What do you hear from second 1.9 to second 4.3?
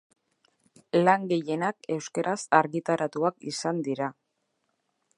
euskaraz argitaratuak izan dira.